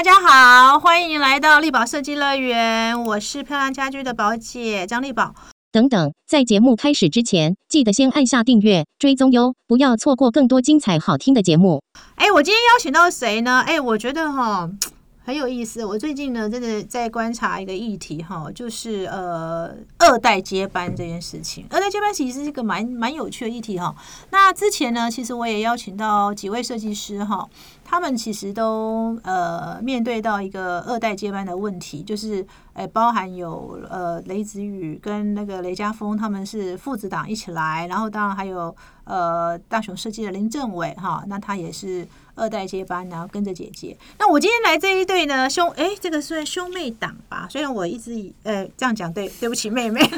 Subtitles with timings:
[0.00, 5.34] 大家好，欢迎来到丽宝设计乐园，我是漂亮家居的宝姐张丽宝。
[5.70, 11.82] 等等，在节目开始之前，记得先按下订阅、追踪哟，不要错过更多精彩好听的节目。
[12.14, 13.62] 哎，我今天邀请到谁呢？
[13.66, 14.70] 哎，我觉得哈
[15.22, 15.84] 很有意思。
[15.84, 21.66] 我最近呢，真的在观察一个议题哈，就是呃二代接班这件事情。
[21.68, 23.94] 二代接班其实是一个蛮蛮有趣的议题哈。
[24.30, 27.46] 那之前呢，其实我也邀请到几位设计师哈。
[27.90, 38.72] 他们其实都呃面对到一个二代接班的问题，就是诶包含有呃雷子宇跟那个雷家峰他们是父子档一起来，然后当然还有
[39.02, 43.98] 呃大雄设计的林政伟哈，那他也是二代接班，然后跟着姐姐。
[44.20, 50.12] 那我今天来这一对呢兄哎这个算兄妹档吧，虽然我一直以呃这样讲对对不起妹妹， 对，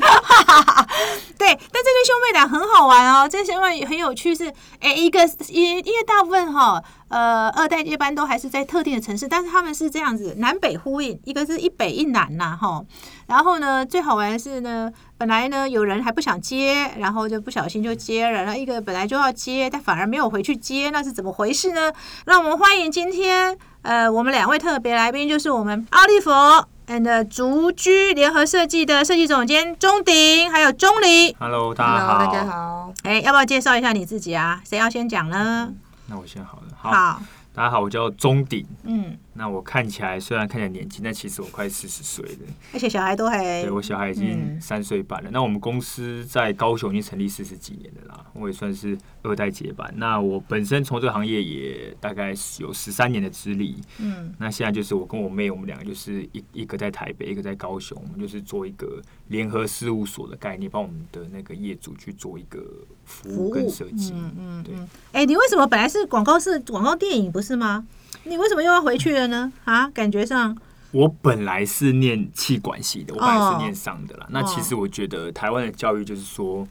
[1.49, 6.85] 但这对兄妹档很好玩哦，这兄妹很有趣是哎一个因因为大部分哈。
[7.13, 12.83] 呃，二代接班都还是在特定的城市，但是他们是这样子南北呼应，一个是一北一南呐，哈。
[13.27, 21.93] 然后呢，最好玩的是呢，本来呢有人还不想接，然后就不小心就接了，然后一个本来就要接，但反而没有回去接，那是怎么回事呢？
[22.25, 31.35] 让我们欢迎今天呃我们两位特别来宾，就是我们奥利佛 and 竹居联合设计的设计总监钟鼎，还有钟离。
[31.39, 32.93] Hello，大家好，大家好。
[33.03, 34.63] 哎，要不要介绍一下你自己啊？
[34.67, 35.75] 谁要先讲呢？
[36.09, 37.23] 那我先好了，好，
[37.55, 39.17] 大家好，我叫钟鼎，嗯。
[39.35, 43.63] 那我看起来虽然看起来年轻，但其实我快四十岁了，而且小孩都还……
[43.63, 45.31] 对我小孩已经三岁半了。
[45.33, 49.93] 那我们公司在高雄已经成立四十几年了啦，我也算是二代接班。
[49.97, 54.35] 那我本身从这个行业也大概有十三年的资历，嗯。
[54.39, 62.63] 那现在就是我跟我妹，我们两个就是一一个在台北，一个在高雄，我们就是做一个联合事务所的概念，帮我们的那个业主去做一个
[63.07, 64.13] 服务跟设计。
[64.15, 64.75] 嗯嗯，对。
[65.13, 67.87] 哎，你为什么本来是广告是广告电影不是吗？
[68.25, 69.53] 你为什么又要回去了呢？
[69.65, 70.57] 啊，感觉上
[70.93, 74.27] 我本来是念气管系的，我本来是念商的啦。
[74.31, 76.67] 那其实我觉得台湾的教育就是说，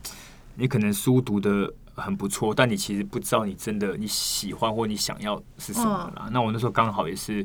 [0.56, 6.30] 你可能书读的很不错，但你其实不知道你真的你喜欢或你想要是什么啦。
[6.32, 7.40] 那我那时候刚好也是，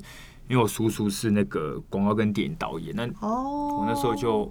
[0.48, 4.50] 因为我叔叔是那个广告跟电影导演，那哦，我那时候就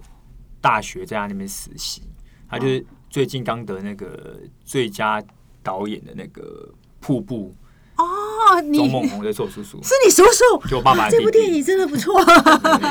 [0.60, 2.02] 大学在他那边实习，
[2.48, 5.22] 他就是最近刚得那个最佳
[5.62, 6.68] 导演的那个
[7.00, 7.54] 瀑布。
[8.46, 10.68] 哦，你周梦红在做叔叔，是你叔叔？
[10.68, 11.10] 就我爸爸。
[11.10, 12.14] 这部电影真的不错，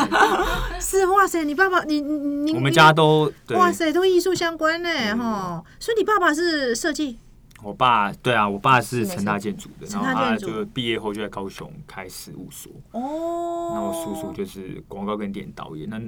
[0.82, 1.46] 是哇塞！
[1.46, 5.64] 你爸爸，你你我们家都哇塞，都艺术相关呢哈。
[5.80, 7.20] 所以你爸爸是设计？
[7.64, 12.72] 我爸对啊，我爸是成大建筑的，然后他就毕业后就在高雄开事务所。
[12.92, 15.90] 哦，那我叔叔就是广告跟电影导演。
[15.90, 16.02] 那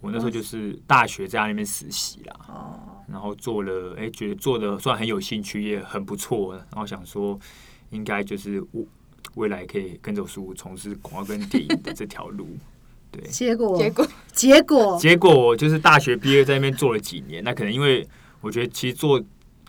[0.00, 2.34] 我那时候就是大学在他那边实习啦。
[2.48, 6.54] 哦，然后做了，哎，觉得做的算很有兴趣，也很不错。
[6.54, 7.38] 然后想说。
[7.90, 8.86] 应该就是未
[9.34, 12.48] 未来可以跟着叔从事广告跟电影的这条路，
[13.12, 13.22] 对。
[13.28, 18.06] 结果结果结果结果就是大学毕业在那边做了几年，那可能因为
[18.40, 19.22] 我觉得其实做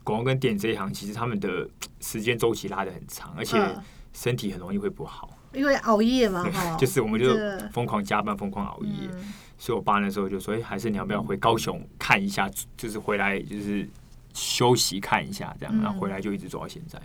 [0.03, 1.67] 广告跟电影这一行，其实他们的
[1.99, 3.57] 时间周期拉的很长，而且
[4.13, 6.43] 身体很容易会不好，因为熬夜嘛，
[6.77, 7.29] 就是我们就
[7.71, 9.09] 疯狂加班，疯狂熬夜。
[9.57, 12.49] 所以我爸那时候就说：“哎，还是你要不要回高雄看一下？
[12.75, 13.87] 就是回来就是
[14.33, 16.99] 休息看一下，这样，然后回来就一直做到现在。”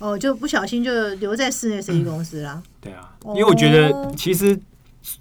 [0.00, 2.62] 哦，就不小心就留在室内设计公司啦。
[2.80, 4.58] 对啊，因为我觉得其实，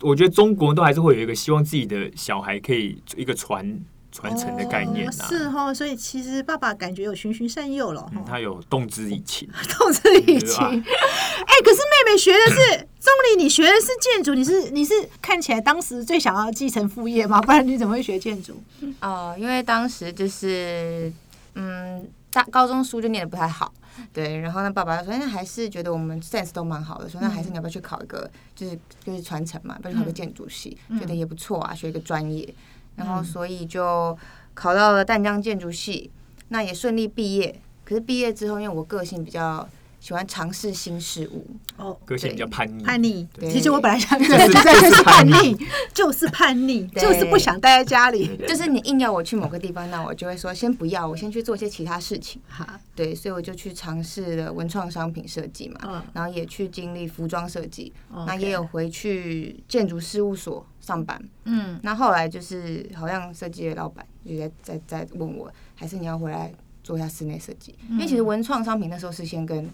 [0.01, 3.79] 我觉得中国人都还是会有一个希望自己的小孩可以一个传
[4.11, 8.09] 传承的概念是哈，所以其实爸爸感觉有循循善诱了。
[8.25, 9.47] 他有动之以情，
[9.77, 10.57] 动之以情。
[10.65, 17.41] 哎，可是妹妹学的是钟理，你学的是建筑，你是你是看起来当时最想要继承副业吗？
[17.41, 18.53] 不然你怎么会学建筑？
[19.01, 21.11] 哦，因为当时就是
[21.55, 23.73] 嗯，大高中书就念的不太好。
[24.13, 32.53] 对，然后呢，爸爸说，那还是觉得我们 sense 都蛮好的，说那还是你要不要去考一个，就是就是传承嘛，不要考个建筑系，觉得也不错啊，学一个专业，
[32.95, 34.17] 然后所以就
[34.53, 36.11] 考到了淡江建筑系，
[36.49, 37.59] 那也顺利毕业。
[37.83, 39.67] 可是毕业之后，因为我个性比较。
[39.99, 41.45] 喜欢尝试新事物。
[41.77, 42.83] 哦，个性比较叛逆。
[42.83, 48.37] 叛逆，其实我本来想 对，就是叛逆，就是叛逆，就是不想待在家里。
[48.47, 52.41] 就是你硬要我去某个地方，那我就会说先不要，我先去做一些其他事情。
[52.47, 57.93] 哈，对，所以我就去尝试了文创商品设计嘛，然后也去经历服装设计，
[58.25, 61.21] 那也有回去建筑事务所上班。
[61.45, 66.51] 嗯，那后来就是好像设计的老板就在在在问我，还是你要回来
[66.83, 67.75] 做一下室内设计？
[67.89, 69.69] 因为其实文创商品那时候是先跟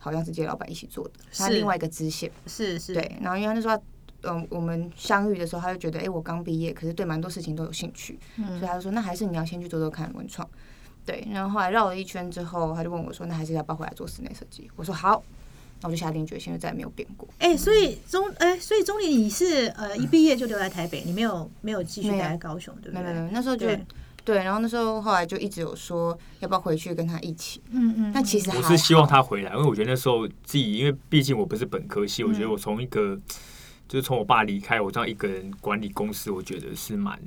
[0.00, 3.16] 好像是接老板一起做的，他另外一个支线是是，对。
[3.20, 3.80] 然后因为那时候，
[4.22, 10.48] 嗯，我们相遇的时候，他就觉得，哎，我刚毕业，可是对蛮多事情都有兴趣，所以他就说，那还是你要先去做做看文创。
[11.06, 11.28] 对。
[11.30, 14.68] 然后后来绕了一圈之后，他就问我说，那还是要不要回来做室内设计？
[14.74, 15.22] 我说好。
[15.82, 17.26] 那我就下定决心，就再也没有变过。
[17.38, 23.02] 哎，所以钟哎，所以钟离你是呃一毕业就留在台北，你没有没有继续待在高雄，对不对？
[23.02, 23.66] 没有没有，那时候就
[24.24, 27.60] 对，然后那时候后来就一直有说要不要回去跟他一起。
[27.70, 28.12] 嗯嗯。
[28.12, 33.18] 但其实我是希望他回来，因为我觉得那时候自己，因为毕竟我不是本科系，我觉得我从一个
[33.88, 37.18] 就是从我爸离开，我这样一个人管理公司，我觉得是蛮。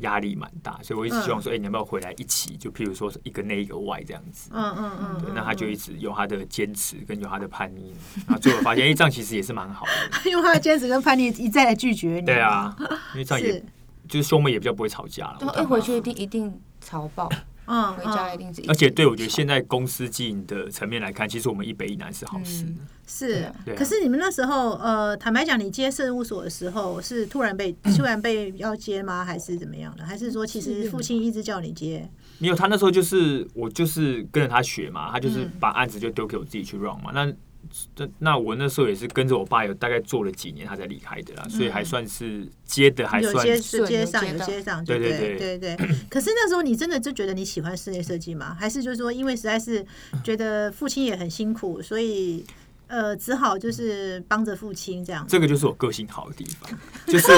[0.00, 2.54] 压力蛮大，所以我一直希望说，哎，你要不要回来一起？
[2.58, 4.50] 就譬如说一个内一个外这样子。
[4.52, 5.22] 嗯嗯嗯。
[5.22, 7.94] 对，那他就一直有他的坚持跟有他的叛逆，
[8.26, 10.28] 然后最后发现，哎，这样其实也是蛮好的。
[10.30, 12.26] 用他的坚持跟叛逆一再的拒绝你。
[12.26, 12.76] 对啊，
[13.14, 13.64] 因为这样也
[14.08, 15.38] 就是兄妹也比较不会吵架了。
[15.60, 17.28] 一回去一定一定吵爆。
[17.68, 18.62] 嗯，回家一定是。
[18.68, 22.64] 而且，对我觉得现在公司经营的层面来看，其实我们一北一南是好事。
[23.08, 29.24] 是，可是你们那时候，呃，坦白讲，你接事务所的时候，是突然被突然被要接吗？
[29.24, 30.04] 还是怎么样的？
[30.04, 32.08] 还是说，其实父亲一直叫你接？
[32.38, 37.10] 没有，他那时候就是我就是跟着他学嘛，他就是把案子就丢给我自己去 run 嘛。
[37.12, 37.34] 那那
[38.18, 45.76] 那我那时候也是跟着我爸，有大概做了几年，他才离开的啦，所以还算是接的，还算是接上有接上，对对对对对。
[46.08, 48.56] 可是那时候你真的就觉得你喜欢室内设计吗？
[48.58, 49.84] 还是就是说，因为实在是
[50.24, 52.44] 觉得父亲也很辛苦，所以？
[52.88, 55.24] 呃，只好就是帮着父亲这样。
[55.28, 56.70] 这个就是我个性好的地方，
[57.06, 57.32] 就是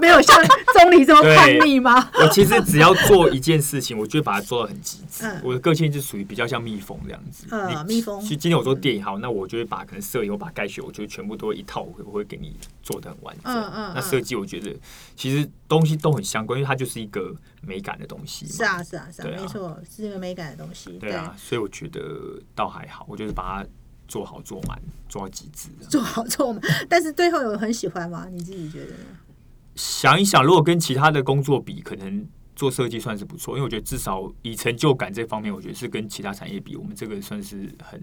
[0.00, 0.36] 没有像
[0.74, 2.10] 钟离这么叛逆吗？
[2.14, 5.24] 我其实只要做一件事情，我就会把它做到很极致。
[5.42, 7.46] 我的个性就属于比较像蜜蜂这样子。
[7.50, 8.20] 呃，蜜蜂。
[8.20, 13.54] 其实今天我做电影好，那我就会把可能摄影，我把该学，我就全部都一套，我会给你做的很完整。
[13.54, 13.92] 嗯嗯。
[13.94, 14.74] 那设计，我觉得
[15.16, 18.46] 其实东西都很相关，因为它就是一个美感的东西。
[18.46, 20.98] 是啊是啊是啊，没错，是一个美感的东西。
[21.00, 23.68] 对啊，所以我觉得倒还好，我就是把它。
[24.10, 24.76] 做好做满，
[25.08, 25.68] 做到极致。
[25.88, 28.26] 做好做满，但是最后有很喜欢吗？
[28.28, 28.92] 你自己觉得？
[29.76, 32.26] 想一想，如果跟其他的工作比，可能
[32.56, 38.02] 做设计算是不错，因为我觉得至少以成就感这方面，我觉得是跟其他产业比，我们这个算是很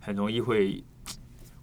[0.00, 0.82] 很容易会。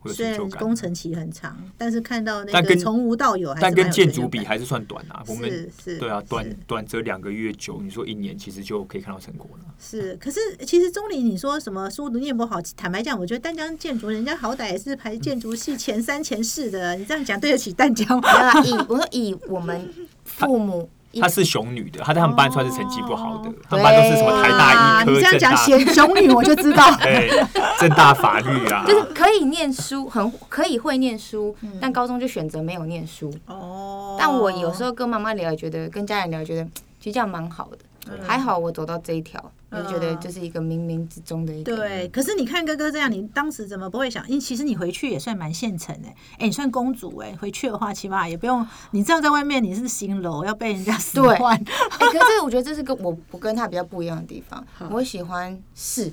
[0.05, 5.23] 虽然工程期很长，但是看到那个从无到有，但跟建筑比还是算短啊。
[5.27, 5.49] 我们
[5.83, 9.65] 是，对啊，短短则两个月，久你说一年，其实就可以看到成果了。
[9.79, 12.61] 是，可是其实钟离，你说什么书读念不好？
[12.75, 18.63] 坦白讲，我觉得丹江建筑，人家好歹也是排建筑系前三前四的，你这样讲对得起丹江吗？
[18.63, 19.89] 以我说以我们
[20.23, 20.89] 父母。
[21.21, 26.95] 她是熊女的，她在他们班算是成绩不好的，他们班都是什么台大医科、你这样讲写熊女，我就知道。
[26.97, 27.29] 对，
[27.79, 33.33] 正大法律啊， 就是可以念书，很可以会念书，但高中就选择没有念书。
[33.45, 34.15] 哦。
[34.19, 36.63] 但我有时候跟妈妈聊，觉得跟家人聊，觉得
[36.99, 37.77] 其实这样蛮好的。
[38.21, 41.75] 还好我走到这一条，我就觉得这是一个冥冥之中的一个。
[41.75, 44.27] 对，可是你看哥哥这样，你当时怎么不会想？
[44.27, 46.07] 因为其实你回去也算蛮现成的，
[46.37, 51.55] 哎，你算公主哎，回去的话起码也不用你这样在外面，你是新楼要被人家使唤。
[51.99, 56.11] 哎，可是我觉得这是跟我我跟他比较不一样的地方，我喜欢试，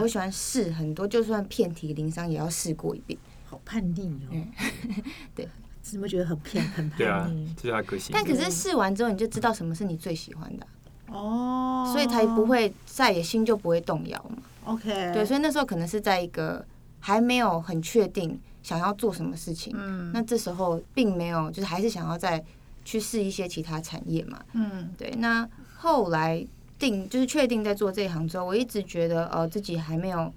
[0.00, 3.18] 我喜欢试很多，就算遍体鳞伤也要试过一遍。
[3.46, 4.38] 好叛逆哦，
[5.34, 5.48] 对，
[5.82, 7.00] 怎么觉得很偏很叛逆？
[7.00, 8.10] 对啊，这是他个性。
[8.12, 10.64] 但可是试完之后，你就知道什么是你最喜欢的。
[11.12, 14.38] 哦，所以才不会再也心就不会动摇嘛。
[14.64, 16.64] OK，对，所以那时候可能是在一个
[17.00, 22.44] 还没有很确定想要做什么事情，嗯，那这时候并没有，就是还是想要再
[22.84, 24.38] 去试一些其他产业嘛。
[24.52, 25.10] 嗯，对。
[25.18, 26.46] 那后来
[26.78, 30.32] 定就是确定在做这一行之后，我一直觉得呃自己还没有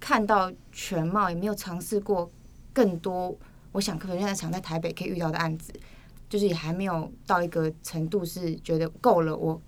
[0.00, 2.28] 看到全貌，也没有尝试过
[2.72, 3.34] 更多。
[3.72, 5.72] 我想可能现在想在台北可以遇到的案子，
[6.28, 9.36] 就是也还没有到一个程度是觉得够了。
[9.36, 9.60] 我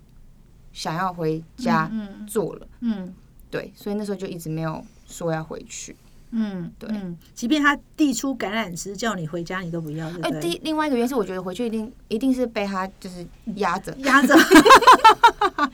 [0.77, 1.89] 想要回家
[2.27, 3.11] 做了，嗯，
[3.49, 5.95] 对，所以那时候就一直没有说要回去，
[6.29, 6.87] 嗯，对，
[7.33, 10.07] 即便他递出橄榄枝叫你回家，你都不要。
[10.21, 13.91] 哎，第另外一个原因是，我觉得回去一定一定是被他就是压着。
[14.01, 15.67] 压着， 对啊，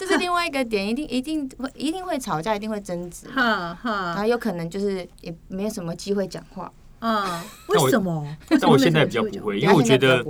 [0.00, 8.36] 这是另外一个点，一定一定会一定会吵架，一定会争执，哈哈，然后有可能就是也没有什么机会讲话，嗯，为什么？
[8.48, 10.26] 但我现在比较不会，因为我觉得。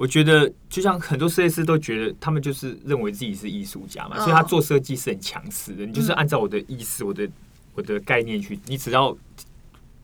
[0.00, 5.84] 我觉得就像很多设计师都觉得，他们就是认为自己是艺术家嘛，所以他做设计是很强势的。
[5.84, 7.28] 你就是按照我的意思、我的
[7.74, 9.14] 我的概念去，你只要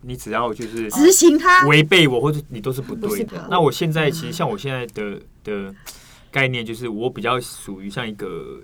[0.02, 3.48] 你只要就是执行它，违背我或者你都是不对的。
[3.50, 5.74] 那我现在其实像我现在的的
[6.30, 8.60] 概念，就是我比较属于像一个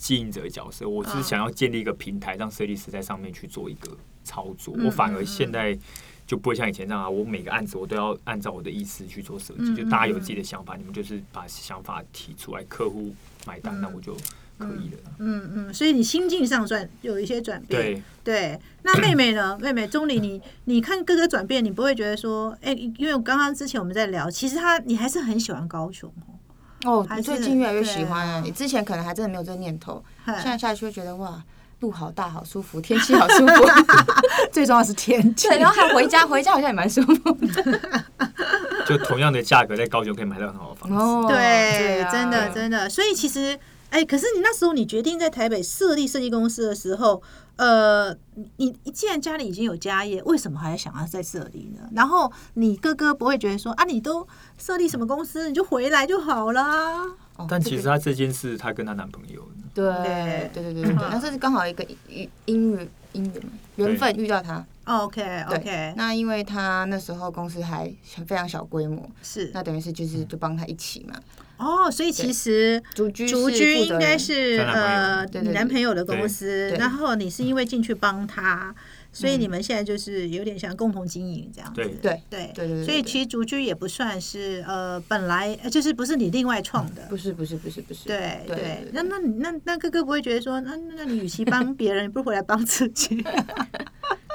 [0.00, 4.74] 经营者的角色，我是想要建立一个平台，让设计师在上面去做一个操作。
[4.82, 5.78] 我反而现在。
[6.26, 7.10] 就不会像以前这样啊！
[7.10, 13.12] 我每个案子我都要按照我的意思去做设计，就大家有自己的想法，你们就是把想法提出来，客户
[13.44, 14.14] 买单，那我就
[14.56, 14.98] 可以了。
[15.18, 17.82] 嗯嗯，所以你心境上转有一些转变。
[17.82, 19.58] 对对，那妹妹呢？
[19.60, 26.38] 妹妹钟离，你你看哥哥转变，你不会觉得说，哎，因为我刚刚之前我们在聊，其实他你还是很喜欢高雄哦。
[26.84, 28.40] 哦，你最近越来越喜欢啊！
[28.44, 31.42] 你之前可能还真的没有这个念头，现在下去会觉得哇。
[31.80, 33.64] 路好大好舒服，天气好舒服，
[34.52, 35.48] 最重要是天气。
[35.48, 37.80] 对，然后还回家，回家好像也蛮舒服的。
[38.84, 40.94] 就同样的价格，在高雄可以买到很好的房子。
[40.94, 42.86] 哦，对，啊真的真的。
[42.86, 43.58] 所以其实，
[43.88, 47.22] 哎，可是你那时候你决定在台北设立设计公司的时候，
[47.60, 48.16] 呃，
[48.56, 51.86] 你你既然家里已经有家业，为什么还想要再设立呢？
[51.92, 54.26] 然后你哥哥不会觉得说啊，你都
[54.56, 57.02] 设立什么公司，你就回来就好啦。
[57.36, 64.64] 哦但其实她这件事，她跟她男朋友，对对对对对那这是刚好一个因因缘因缘嘛缘分遇到他。
[64.90, 67.92] OK OK，那因为他那时候公司还
[68.26, 69.50] 非常小规模，是。
[69.54, 71.14] 那等于是就是就帮他一起嘛。
[71.58, 75.40] 哦，所以其实竹居竹居应该是她男朋友。
[75.40, 78.74] 呃你男朋友的公司，然后你是因为进去帮他，
[79.12, 81.82] 所以你们现在就是有点像共同经营这样子。
[82.00, 82.22] 对。
[82.30, 82.50] 对。
[82.54, 87.02] 对对所以其实竹居也不算是呃本来呃就是不是你另外创的。
[87.10, 88.56] 不是不是不是不是，对对对。
[88.56, 93.22] 对，那那那那哥哥不会觉得说，那那你与其帮别人，你不如回来帮自己？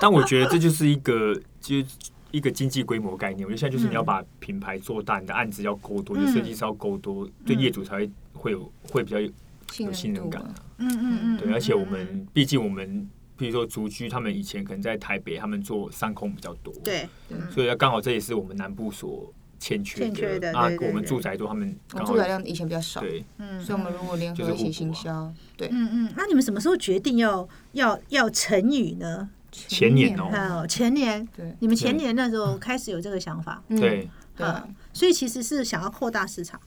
[0.01, 1.85] 但我觉得这就是一个， 就是
[2.31, 3.45] 一个经济规模概念。
[3.45, 9.29] 我觉得现在就是你要把品牌做大，你的案子要够多，嗯就设计师要够多，对业主才会会有会比较有
[9.71, 10.55] 信有信任感啊。
[10.77, 17.07] 嗯嗯嗯，对，而且我嗯们毕竟我们，比如说竹居，他们以前可能在台北，他们做上空比较多，，对
[17.49, 20.77] 所以刚好这也是我们南部所欠缺欠缺的啊对。
[20.77, 21.73] 对我们住宅多，他们
[22.05, 29.29] 住宅量以前比较少，对嗯所以我们如果联就是合一起行销，对，嗯嗯，那你们什么时候决定要要要成语呢？
[29.67, 30.65] 前年哦。
[30.67, 31.55] 前年，对。
[31.59, 33.79] 你们前年那时候开始有这个想法，嗯。
[33.79, 34.47] 对，对。
[34.93, 36.59] 所以其实是想要扩大市场。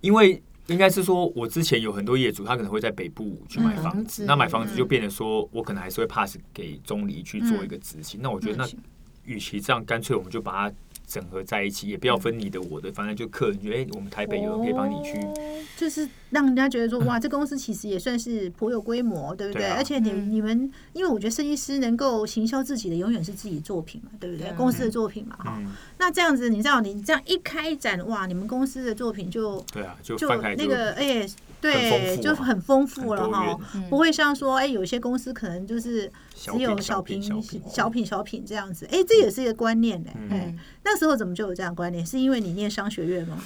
[0.00, 3.82] 因为应该是说，我之前有很多业主，他可能会在北部去买嗯。
[3.82, 8.20] 房子，嗯那买房子就变得说我可能还是会 pass 给中离去做一个执行。
[8.22, 8.78] 那我觉得那嗯
[9.24, 15.18] 与其这样，干脆我们就把它整合在一起，也不要分你的我的，反正就客人觉得，哎、我们台北有人可以帮你去。
[15.18, 15.34] 哦
[15.74, 19.68] 就是让人家觉得说，哇，这公司其实也算是颇有规模，对不对？
[19.70, 24.52] 而且你嗯你们，因为我觉得设计师能够行销自己的，永远是自己作品嘛，对不对？
[24.52, 31.28] 公司的作品嘛，哈、嗯，那这样子，你知道，你这样一开展，哇，你们公司的作品就对啊，就就翻开那个，哎、很
[31.62, 33.56] 对，就很丰富了哈
[33.88, 40.54] 不会像说，哎、有些公司可能就是只有小品、小品小品、小品这样子，哎、这也是一个观念嘞、嗯哎、
[40.84, 42.04] 那时候怎么就有这样的观念？
[42.04, 43.42] 是因为你念商学院吗？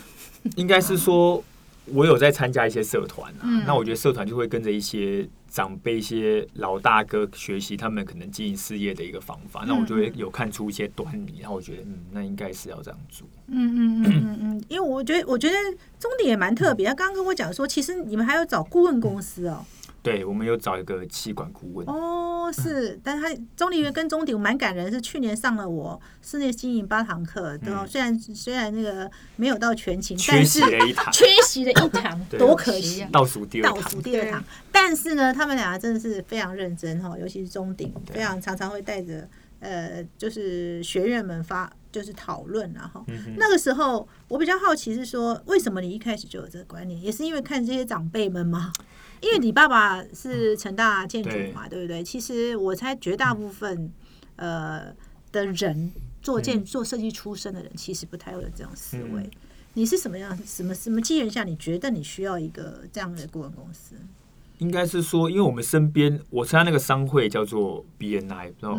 [0.56, 1.44] 应该是说，
[1.86, 3.42] 我有在参加一些社团啊。
[3.42, 9.64] 嗯那我觉得社团就会跟着一些长辈、一些老大哥学习他们可能经营事业的一个方法。
[9.66, 13.26] 那我就会有看出一些端倪，然后我觉得，嗯，那应该是要这样做。
[13.46, 15.54] 嗯嗯嗯嗯嗯，因为我觉得，我觉得
[15.98, 16.86] 中鼎也蛮特别。
[16.86, 19.64] 他刚刚跟我讲说，其实你们还要找顾问公司哦。
[20.06, 21.86] 对，我们有找一个气管顾问。
[21.88, 33.08] 哦，是，但是他中鼎跟钟鼎蛮感人，是去年上了我室内经营八堂课，对、哦嗯虽然虽然那个没有到全勤，缺但是席了一堂， 缺席了一堂，多可惜啊！
[33.12, 33.80] 倒数第二倒。
[33.88, 39.28] 数第二堂，但是呢，他们俩真的是非常认真哈，尤其是钟鼎，非常常常会带着
[39.60, 43.04] 呃，就是学员们发就是讨论然后。
[43.08, 47.00] 嗯那个时候我比较好奇是说，为什么你一开始就有这个观念？
[47.00, 48.72] 也是因为看这些长辈们吗？
[49.20, 52.02] 因为你爸爸是成大建筑嘛，对不对？
[52.04, 53.90] 其实我猜绝大部分
[54.36, 54.94] 呃
[55.32, 59.22] 的人做建做设计出身的人，其实不太会有这种思维。
[59.22, 59.30] 嗯
[59.78, 63.94] 你是什么样什么什么机缘下，你觉得你需要一个这样的顾问公司？
[64.56, 68.74] 应该是说，因为我们身边，我参加那个商会叫做 BNI，不知道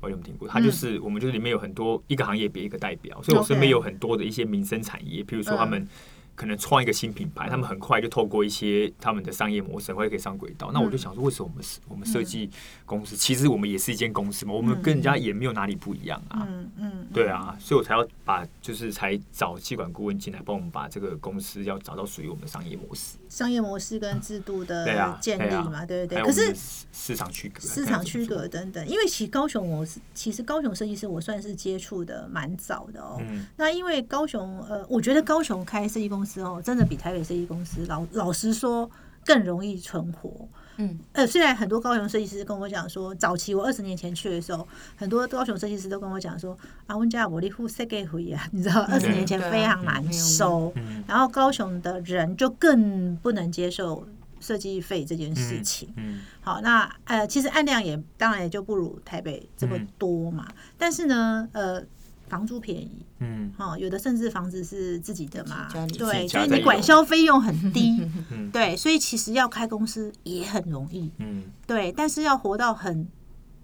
[0.00, 0.48] 嗯我我有没听过？
[0.48, 5.86] 它就是我们就是里面有很多一个行业别一个代表，所以我身边有很多的一些民生产业，譬如说他们
[6.34, 10.70] 可能创一个新品牌，他们很快就透过一些他们的商业模式，很快就可以上轨道。
[10.72, 12.48] 那我就想说，为什么我们是我们设计
[12.86, 16.46] 公司，其实我们也是一间公司嘛，我们跟人家也没有哪里不一样啊。
[16.48, 23.18] 嗯嗯，对啊，所以我才要把就是才找气管顾问进来，帮我们把这个公司要找到属于我们的商业模式。
[23.28, 26.22] 商业模式跟制度的建立嘛，对不对？
[26.22, 33.16] 可是市市场区隔，市场区隔等等，因为其实高雄我是其实高雄设计师我算是接触的蛮早的哦。
[33.20, 38.90] 嗯那因为高雄呃，我觉得高雄开设计公司哦，真的比台北设计公司老老实说
[39.24, 40.48] 更容易存活。
[40.78, 44.66] 嗯，呃，虽然很多高雄设计师跟我讲说，早期我二十年前去的时候，
[44.96, 46.56] 很多高雄设计师都跟我讲说，
[46.86, 51.04] 啊，温家我的户设计费啊， 你知道，二十年前非常难收，嗯。
[51.06, 54.06] 然后高雄的人就更不能接受
[54.40, 55.92] 设计费这件事情。
[55.96, 60.46] 嗯好，那呃，其实案量也当然也就不如台北这么多嘛，
[60.78, 61.82] 但是呢，呃，
[62.28, 63.52] 房租便宜，嗯。
[63.58, 65.68] 哦、有的甚至房子是自己的嘛。
[65.72, 68.50] 对，所以你管用销费用很低， 嗯。
[68.52, 71.44] 对，所以其实要开公司也很容易，嗯。
[71.66, 73.08] 对，但是要活到很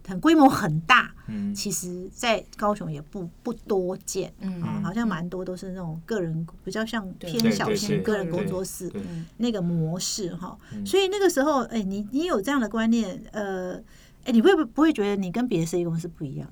[0.07, 8.93] 很规模很大，嗯，其实在高雄也不不多见，嗯，好像蛮多都是那种个人比较像偏小型个人工作室
[9.39, 13.77] 那个模式哈，所以那个时候，哎，你你有这样的观念，呃，
[14.25, 16.47] 哎，你会不不会觉得你跟别的设计公司不一样？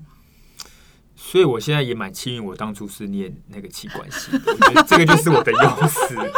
[1.25, 4.29] 所以我现在也蛮幸运，我当初是念那个器官系，
[4.85, 6.31] 这个就是我的优势。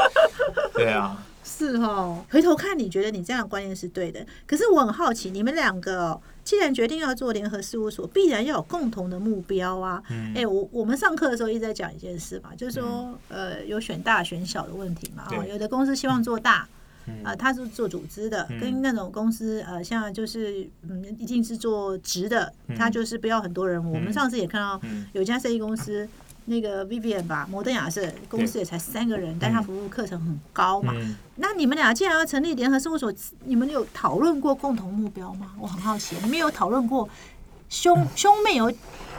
[0.74, 1.22] 对啊。
[1.44, 10.02] 是哦，回头看你觉得你这样的观念是对的，可是我很好奇，你们两个既然决定要做联合事务所，必然要有共同的目标啊。
[10.34, 15.24] 哎，我我们上课的时候一直在讲一件事嘛，就是说，呃，有选大选小的问题嘛。
[15.30, 16.66] 哦，有的公司希望做大，
[17.22, 23.82] 啊，他是做组织的，跟那种公司，呃，像就是嗯，一定是做直的，他就是不要很多人。
[23.90, 24.80] 我们上次也看到
[25.12, 26.08] 有家设计公司。
[26.46, 30.92] 那个 Vivian 吧，摩登雅士公司也才三个人，但他服务课程很高嘛。
[31.36, 33.12] 那你们俩既然要成立联合事务所，
[33.44, 35.52] 你们有讨论过共同目标吗？
[35.60, 37.08] 我很好奇，你们有讨论过
[37.68, 38.72] 兄兄妹有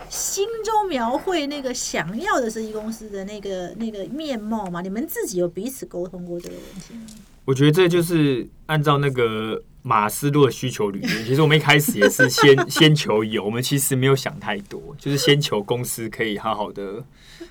[0.10, 4.82] 心中描绘那个想要的设计公司的那个那个面貌吗？
[4.82, 7.06] 你们自己有彼此沟通过这个问题吗？
[7.46, 9.62] 我觉得这就是按照那个。
[9.84, 17.04] 马斯洛的需求理论， 其实我们一开始也是先 先求有，我们其实没有想太多，就是先求公司可以好好的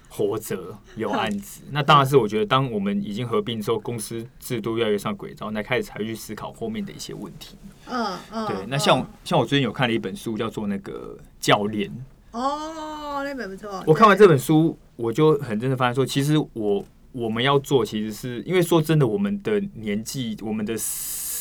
[0.08, 1.62] 活着，有案子。
[1.74, 7.56] 那当然是我觉得，当我们已经合并之后，公司制度越来越上轨道，那开始才去思考后面的一些问题。
[7.88, 8.46] 嗯嗯。
[8.46, 11.90] 对，那像像我最近有看了一本书，叫做那个教练。
[12.30, 13.82] 哦，那本不错。
[13.88, 20.76] 我看完这本书，我就很真的发现说，其实我我们要做，其实是因为说真的，我们的年纪，我们的。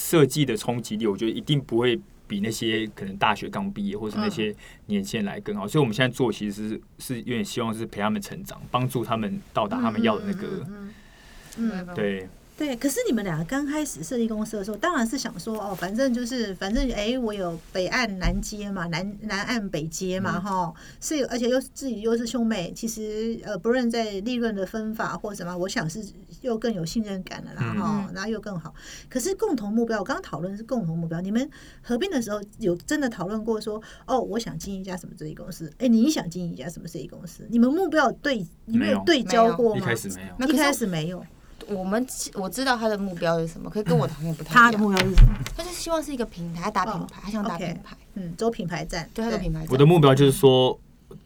[0.10, 1.96] 设计的冲击力，我觉得一定不会
[2.28, 4.52] 比那些可能大学刚毕业或是那些
[4.88, 5.68] 年轻人来更好。
[5.68, 10.66] 所以，我们现在做其实是是有点希望是陪他们成长，帮助他们到达他们要的那个，
[11.60, 12.28] 嗯，对。
[12.60, 26.06] 对，可是你们两个刚开始设计公司的时候，当然是想说哦，反正就是反正哎，我有北岸南街嘛，南南岸北街嘛，哈，是，而且又自己又是兄妹，其实呃，不论在利润的分法或什么，我想是
[26.42, 28.76] 又更有信任感了啦，哈，然后又更好。
[29.08, 31.50] 可是共同目标，我刚刚讨论是共同目标，你们
[31.82, 35.72] 合并的时候有真的讨论过说，哦，我想经营一家什么设计公司？
[35.78, 37.48] 哎，你想经营一家什么设计公司？
[37.50, 39.82] 你们目标对，你们有对焦过吗？
[39.82, 41.26] 一开始没有，一开始没有。
[41.70, 44.64] 我们我知道他的目标是什么，可以跟我的好像不太一样。
[44.64, 45.34] 他的目标是什么？
[45.56, 49.66] 他就希望是一个平台，打品牌，他想打品牌，嗯，走品牌战，对他的品牌。
[49.70, 50.78] 我的目标就是说，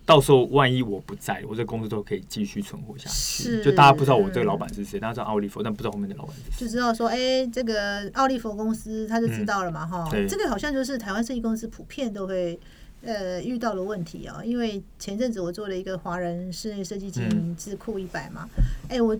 [0.05, 3.63] 到时候万一我不在，我这公司都可以继续存活下去。
[3.63, 6.65] 就大家不知道我这个老板是谁，大家知道奥利弗，但不知道后面的老板是谁。
[6.65, 10.09] 就知道说，哎，这个奥利弗公司他就知道了嘛，哈。
[10.27, 12.59] 这个好像就是台湾设计公司普遍都会
[13.03, 14.41] 呃遇到的问题啊。
[14.43, 18.47] 因为前阵子我做了一个华人室内设计经营智库一百嘛，
[18.89, 19.17] 哎，我。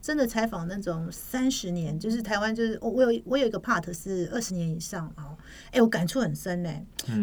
[0.00, 5.36] 真的采访那种三十年，就是台湾，就是我我有我有一个 part 是二十年以上哦，
[5.70, 6.70] 哎，我感触很深呢。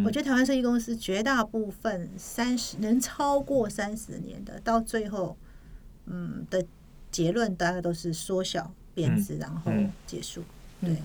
[0.05, 5.35] 我觉得台湾设计公司绝大部分三十能超过三十年的，到最后，
[6.05, 6.63] 嗯的
[7.11, 9.71] 结论大概都是缩小贬值，然后
[10.05, 10.43] 结束，
[10.79, 10.95] 对，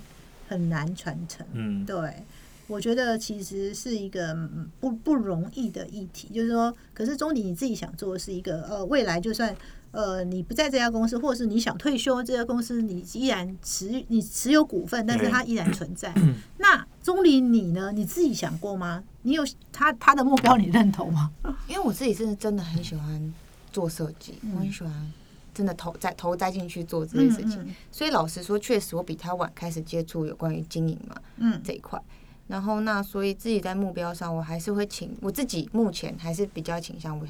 [0.49, 1.47] 很难传承。
[1.53, 2.23] 嗯，对，
[2.67, 4.37] 我觉得其实是一个
[4.81, 9.57] 不不容易的议题，就是说，可是钟理你自己想做的是一个呃，未来就算。
[9.91, 16.13] 呃，你不在这家公司，或者是你想退休，这家公司你依然持你持有股份，但是它依然存在。
[16.59, 17.91] 那钟离你呢？
[17.93, 19.03] 你自己想过吗？
[19.23, 21.31] 你有他他的目标，你认同吗？
[21.69, 23.35] 因为我自己是真的很喜欢
[23.73, 25.13] 做设计，我很喜欢
[25.55, 27.75] 真的投在投栽进去做这件事情。
[27.91, 32.01] 所以老实说，确实我比他晚开始接触有关于经营嘛，嗯，这一块。
[32.47, 37.27] 然后那所以自己在目标上，我还是会请我自己目前还是比较倾向我。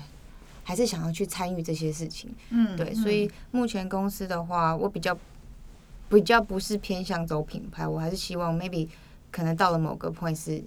[0.68, 5.16] 还是想要去参与这些事情，嗯，对，所以目前公司的话，我比较
[6.10, 8.86] 比较不是偏向走品牌，我还是希望 maybe
[9.30, 10.62] 可能到了某个 point 是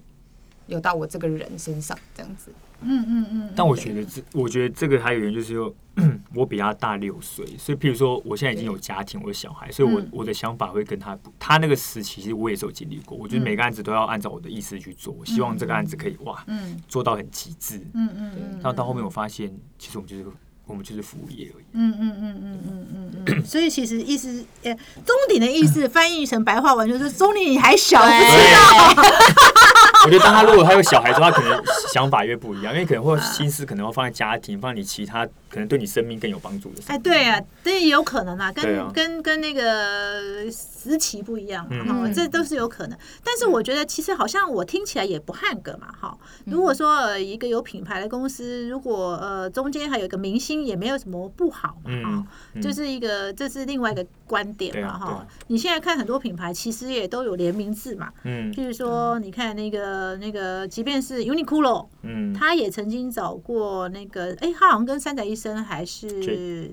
[0.66, 2.52] 有到我这个人身上这样子。
[2.82, 5.74] 嗯嗯嗯，但我觉得这，我觉得这个还有原因就是说，
[6.36, 13.18] 我比他大六岁，所以譬如说，我现在已经有家庭，我有小孩，所以我我的想法会跟他，他那个时期其实我也是有经历过。
[13.18, 16.46] 我觉得每个案子都要按照我的意思去做，我希望这个案子可以哇，
[16.88, 17.78] 做到很极致。
[17.94, 18.52] 嗯嗯嗯。
[18.54, 20.26] 然后到后面我发现，其实我们就是
[20.72, 21.64] 我们就是服务业而已。
[21.74, 23.46] 嗯嗯嗯嗯嗯嗯嗯。
[23.46, 24.74] 所以其实意思，呃，
[25.06, 29.04] 中鼎的意思翻译成白话文就是中鼎你还小，不知道。
[30.06, 31.62] 我觉得，当他如果他有小孩之后，他可能
[31.94, 36.82] 想法越不一样，因为可能会心思可能会放在家庭，放在你其他可能对你生命更有帮助的。
[36.88, 42.98] 哎，对啊，这也有可能啊，跟跟跟那个时期不一样嘛，这都是有可能。
[43.24, 46.18] 但是我觉得，其实好像我听起来也不汉格嘛，哈。
[46.46, 52.26] 如果说一个有品牌的公司，如果呃中间还有一个明星，也没有什么不好嘛，哈，
[52.62, 55.28] 就是一个这是另外一个观点嘛，哈。
[55.48, 60.12] 你现在看很多品牌，其实也都有联名字嘛，嗯，就是说你看那个。
[60.22, 66.08] 那个，即便是 Uniqlo，嗯，他也曾经找过那个，哎，他好像跟三仔医生还是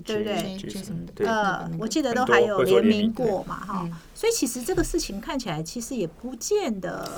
[0.05, 1.25] 对不对？
[1.25, 3.89] 呃，我记得都还有联名过嘛，哈。
[4.13, 7.09] 所以其实这个事情看起来其实也不见得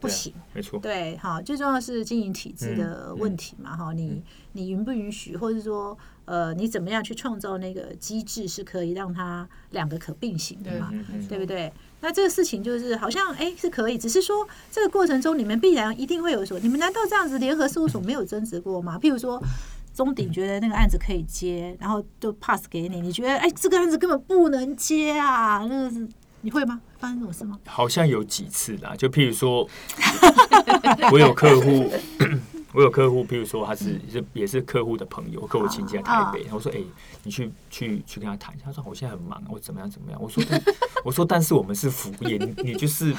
[0.00, 0.78] 不行，没错。
[0.78, 4.22] 对，哈，最重要是经营体制的问题嘛，哈，你
[4.52, 5.96] 你允不允许，或者说
[6.26, 10.92] 呃，你怎么样去创造那个机制是可以让它两个可并行的嘛，
[11.28, 11.72] 对不对？
[12.02, 18.98] 那这个事情就是好像哎是可以，只是说这个过程中你们必然一定会有所，你们难道这样子联合事务所没有争执过吗？
[18.98, 19.42] 譬如说。
[19.96, 23.00] 中鼎觉得那个案子可以接，然后就 pass 给你。
[23.00, 25.66] 你觉得哎，这个案子根本不能接啊？
[25.66, 26.06] 那个是
[26.42, 26.78] 你会吗？
[26.98, 27.58] 发生这种事吗？
[27.64, 29.66] 好像有几次啦，就譬如说，
[31.10, 31.90] 我有客户，
[32.74, 36.78] 我有客户，譬如说他是是也是客户的朋友，客户亲戚在台北，然后说哎，
[37.22, 38.66] 你去去去跟他谈一下。
[38.66, 40.20] 他说我现在很忙，我怎么样怎么样？
[40.22, 40.44] 我说
[41.04, 43.14] 我说但是我们是服务业，你就是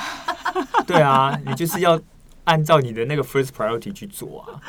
[0.85, 1.99] 对啊，你就是要
[2.43, 4.61] 按照你的那个 first priority 去做啊。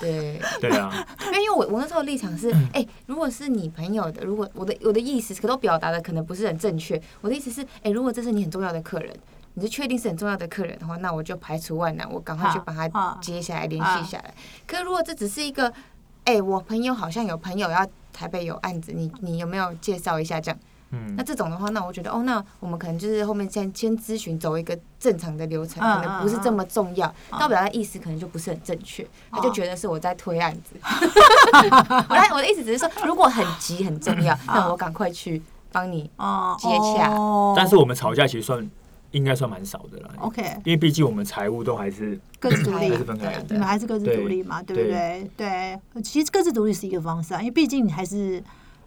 [0.00, 0.40] 对。
[0.60, 9.14] 对啊，因为因为我我那时候立场是，哎，如果是你朋友的，如果我的我的意思可都表达的可能不是很正确，我的意思是，哎，如果这是你很重要的客人，
[9.54, 14.34] 你是确定是很重要的客人的话，那我就排除万难，我赶快去把他接下来联系下来。
[14.66, 15.72] 可如果这只是一个，
[16.24, 20.58] 哎，我朋友好像有朋友要台北有案子，你你有没有介绍一下这样？
[20.90, 27.12] 嗯，那这种的话，那我觉得哦，那我们可能就是后面先先咨询，走一个正常的流程，可能不是这么重要。
[27.32, 30.76] 代表他意思可能就不是很正确，他就觉得是我在推案子。
[32.08, 36.02] 我 我的意思只是说，如果很急很重要，那我赶快去帮你
[36.58, 37.12] 接洽。
[37.56, 38.70] 但是我们吵架其实算
[39.10, 40.10] 应该算蛮少的了。
[40.18, 45.30] OK，因为毕竟我们财务都还是各自独立，还是分开，你们还是各自独立嘛，对不对？
[45.36, 48.40] 对，其实各自独立是一个方式啊，因为毕竟你还是。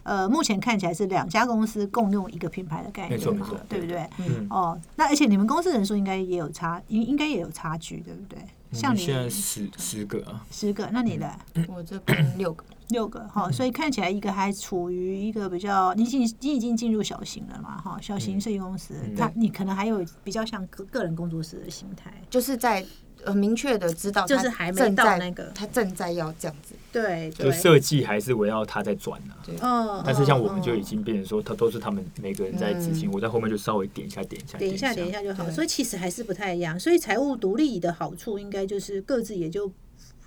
[0.09, 4.09] 呃，目前看起来是两家公司共用一个品牌的概念嘛，对不对？
[4.17, 4.47] 嗯。
[4.49, 8.39] 哦，那而且你们公司人数应该也有差，应应该也有差距，对不对？
[8.71, 11.31] 像你现在十十个啊，十个，那你的？
[11.67, 22.83] 我这边六个，六个哈，所以看起来一个还处于一个比较，你已经你已经进入小型了嘛，哈，小型设计公司，它你可能还有比较像个个人工作室的心态，就是在。
[23.23, 26.73] 很明确的知道，就是还没到那个，他正在要这样子。
[26.91, 29.34] 对，就设计还是围绕他在转呢。
[29.45, 30.01] 对，嗯。
[30.05, 35.49] 但是像我们就已经变成说，他都是他们每个人在执行，我在后面就稍微点一下，点一下，点一下，点一下就好。
[35.51, 36.79] 所以其实还是不太一样。
[36.79, 39.71] 所以财务独立的好处，应该就是各自也就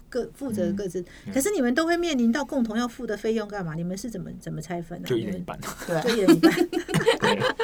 [0.08, 1.04] 各负责各自。
[1.32, 3.74] 可是你们都会面临到共同要付的费用干嘛？
[3.74, 5.08] 你们是怎么怎么拆分的？
[5.08, 5.58] 就一人一半。
[5.86, 6.52] 对，就一人一半。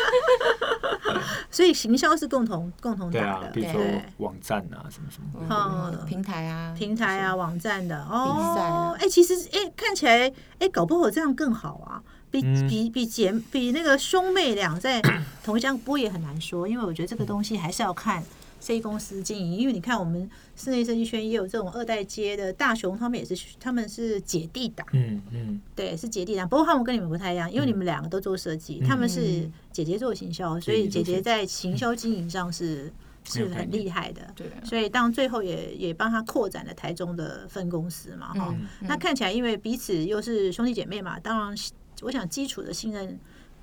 [1.59, 3.83] 所以行销是共同共同打的，比如说
[4.19, 8.01] 网站啊，什么什么，平台啊，平台啊，网站的。
[8.05, 8.97] 哦。
[9.01, 15.03] 哎，其实哎，看起来哎，搞不好这样更好啊，比比比姐比那个兄妹俩在
[15.43, 18.23] 同一家，不过也很难说，因为我觉得这个东西还是要看。
[18.61, 26.49] 设计公司经营，因为你看，我们室内设计圈也有这种二代街的大雄，他们也是他们是姐弟档，嗯嗯，对，是姐弟档。
[26.49, 32.93] 不过他们跟你们不太一样，因为你们两个都做设计，他们是姐姐做行销，所以姐姐在行销经营上是
[33.25, 34.23] 是很厉害的。
[34.35, 38.55] 对，所以当最后也也帮他扩展了台中的分公司嘛，哈。
[38.81, 41.57] 那看起来，因为彼此又是兄弟姐妹嘛，当然
[42.03, 43.19] 我想基础的信任。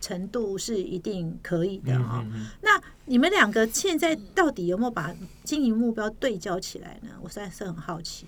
[0.06, 2.24] 程度是一定可以的哈。
[2.62, 5.12] 那你们两个现在到底有没有把
[5.44, 7.10] 经营目标对焦起来呢？
[7.24, 8.28] 我实在是很好奇。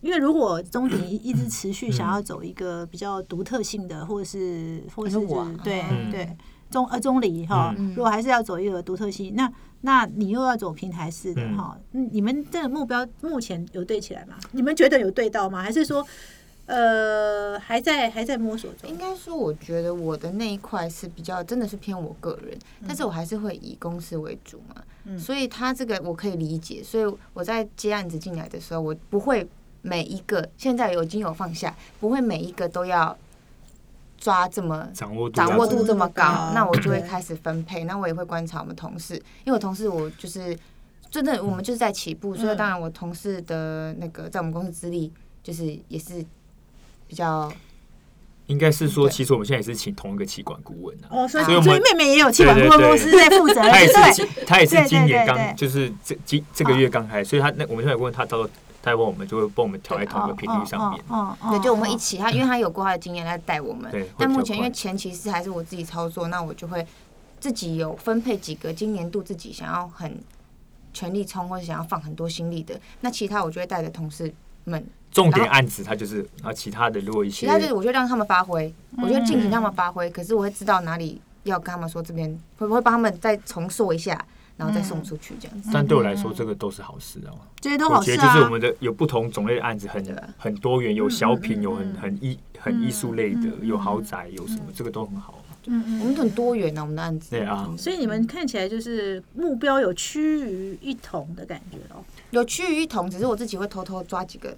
[0.00, 5.24] 因为如果中鼎一直持续想要走一个比较独特性的，或者是或者是
[5.62, 6.36] 对对
[6.68, 11.78] 中呃中离哈，如果还是要走一个独特性，那那你又要走平台式的哈？
[11.92, 14.34] 你们这个目标目前有对起来吗？
[14.50, 15.62] 你们觉得有对到吗？
[15.62, 16.04] 还是说？
[16.68, 18.90] 呃，还在还在摸索中。
[18.90, 24.82] 应该说，我觉得我的那一块是比较真的是偏我个人，但是我还是会以公司为主嘛。
[25.04, 26.82] 嗯，所以他这个我可以理解。
[26.82, 29.48] 所以我在接案子进来的时候，我不会
[29.80, 33.16] 每一个现在有已经有放下，不会每一个都要
[34.18, 36.52] 抓这么掌握掌握度这么高。
[36.52, 37.84] 那我就会开始分配。
[37.84, 40.54] 那我也会观察我们同事，因为我同事我就是
[41.10, 45.10] 真的我们就是在起步，所以当然我同事的那个在我们公司资历
[45.42, 46.22] 就是也是。
[47.08, 47.50] 比较，
[48.46, 51.08] 应该是说，其实我们现在也是请同一个气管顾问啊。
[51.10, 53.54] 哦，所以所以妹妹也有气管顾问公司在负责。
[53.54, 58.50] 他也是今他也是今年刚就是这今这个月刚开，所以他那我们现在问他，到时候
[58.82, 61.02] 他问我们就会帮我们调在同一个频率上面。
[61.08, 63.90] 哦对，就我们一起，他因为他有过他的经验来带我们。
[63.90, 64.08] 对。
[64.18, 66.86] 但目前因为前期是还是我自己操作，那我就会
[67.40, 70.18] 自己有分配几个今年度自己想要很
[70.92, 74.32] 全力冲或者想要放很多心力的，那其他我就会带着同事
[74.64, 74.86] 们。
[75.10, 80.08] 重点案子，他就是啊，其他的如果一些，其他就是我就让他们发挥，我就尽情让他们发挥。
[80.10, 84.22] 可是我会知道哪里要跟他们说，这边会不会帮他们再重塑一下，
[84.56, 85.70] 然后再送出去这样子。
[85.72, 87.32] 但对我来说，这个都是好事啊。
[87.60, 88.14] 这些都好事啊。
[88.14, 90.04] 我觉得就是我们的有不同种类的案子，很
[90.36, 95.42] 很多元，有小品，有很很艺很艺术类的，有豪宅，有什么，这个都很好。
[95.70, 97.30] 嗯嗯，我们很多元啊，我们的案子。
[97.30, 102.04] 对啊，所以你们看起来就是目标有趋于一同的感觉哦。
[102.30, 104.56] 有趋于一同，只是我自己会偷偷抓几个。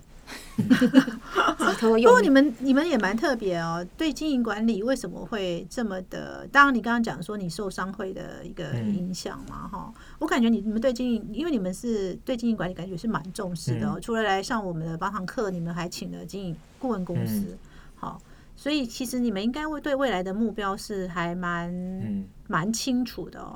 [1.81, 6.47] 不过你们你们也蛮特别哦，对经营管理为什么会这么的？
[6.53, 14.01] 当然你刚刚讲说你受商会的一个影响嘛，哈，我感觉你你们对经营，因为你们是对经营管理感觉是蛮重视的。
[14.01, 17.57] 除了来上我们的八堂课，你们还请了经营顾问公司，
[17.97, 18.21] 好。
[18.57, 21.73] 所以其实你们应该会对未来的目标是还蛮
[22.47, 23.55] 蛮清楚的哦。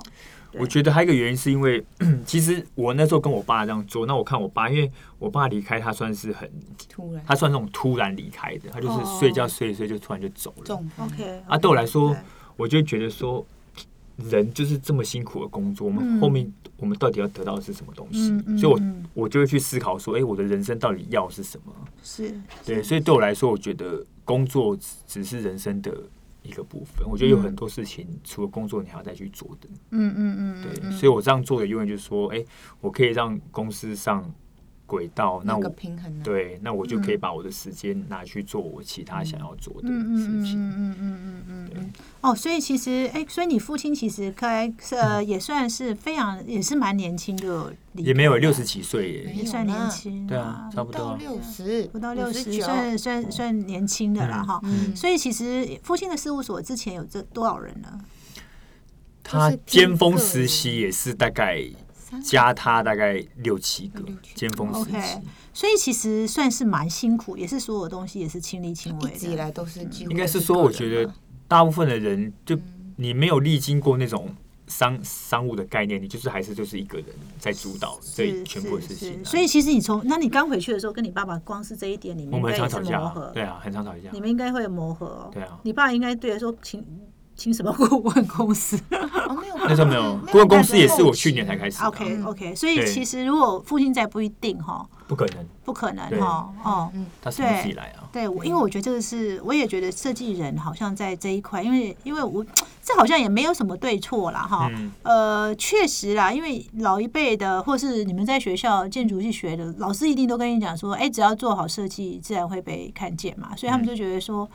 [0.58, 1.84] 我觉得还有一个原因是因为，
[2.24, 6.50] 其实我那时候跟我爸这样做，那我看我爸，因为我爸离开他算是很
[6.88, 10.82] 突然，他算那种突然离开的，他就是睡觉睡一睡就突然就走了。
[10.98, 12.16] OK，啊，对我来说，
[12.56, 13.44] 我就觉得说，
[14.16, 18.58] 人就是这么辛苦的工作，我们后面我们到底要得到的是什么东西？
[18.58, 18.82] 所以，
[19.14, 21.72] 我我就会去思考说，哎，我的人生到底要是什么？
[22.02, 24.04] 是对，所以对我来说，我觉得。
[24.26, 24.74] 工作
[25.06, 25.94] 只是人生的
[26.44, 29.68] 一个部分，我觉得有很多事情除了工作，你还要再去做的。
[29.90, 32.44] 嗯嗯嗯，对，所以我这样做的永远就是说，哎，
[32.80, 34.32] 我可以让公司上。
[34.94, 40.54] 轨道，那我平衡对，那我就可以把我的时间拿去做我其他想要做的事情。
[40.54, 41.92] 嗯嗯嗯嗯嗯嗯。
[42.20, 50.24] 哦，所以其实，哎，所以你父亲其实开呃也算是非常也是蛮年轻的，也没有六十几岁，也算年轻。
[50.28, 54.60] 对啊，差不多六十不到六十，算算算年轻的了哈。
[54.94, 58.00] 所以其实父亲的事务所之前有这多少人呢？
[59.24, 61.66] 他尖峰时期也是大概。
[62.22, 64.02] 加他大概六七个
[64.34, 64.96] 尖峰时期，
[65.52, 69.80] 所以其实算是蛮辛苦，也是所有东西也是亲力亲为，一直以来都是。
[70.00, 71.12] 应该是说，我觉得
[71.46, 72.58] 大部分的人，就
[72.96, 74.28] 你没有历经过那种
[74.66, 77.06] 商商务的概念，你就是还是就是一个人
[77.38, 79.24] 在主导这全部的事情。
[79.24, 84.10] 所以其实你从那你刚回去的时候，跟你爸爸光是这一点你们，我们很常吵架，对啊，很常吵架。
[84.12, 85.58] 你们应该会磨合，哦对啊。
[85.62, 86.84] 你爸应该对说，请。
[87.36, 88.78] 请什么顾问公司？
[89.66, 91.82] 那时候没有顾问公司，也是我去年才开始。
[91.84, 96.52] OK OK，所以其实如果父亲在，不一定哈，不可能，不可能哈。
[96.62, 96.92] 哦，
[97.22, 98.04] 他是自己来啊。
[98.12, 102.44] 对，因为我觉得这个是，我也觉得设计人好像在这一块，因为因为我
[102.82, 104.70] 这好像也没有什么对错啦哈。
[105.02, 113.56] 呃，确实啦，因为老一辈的，或是你们在学校建筑系学的老师，一定都跟你讲说，哎，只要做好设计，自然会被看见嘛。
[113.56, 114.48] 所以他们就觉得说，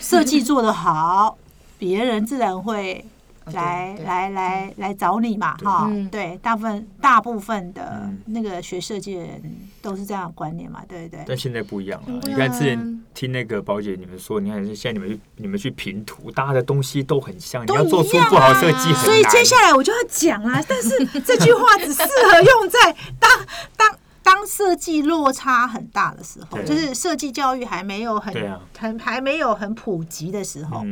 [0.00, 1.36] 设计做得好。
[1.80, 3.02] 别人自然会
[3.46, 9.42] 来来来来找你嘛，哈，对，大部分大部分的那个学设计的人
[9.80, 11.24] 都是这样观念嘛，对不对？
[11.26, 12.20] 但现在不一样了。
[12.26, 20.62] 你看之前听那个宝姐你们说，你看现在你们你们去评图，大家的东西都很像，你要做出不好设计，所以接下来我就要讲啊。
[20.68, 20.90] 但是
[21.20, 23.30] 这句话只适合用在当
[23.74, 28.32] 当当设计落差很大的时候，就是设计教育还没有很
[28.78, 30.84] 很还没有很普及的时候。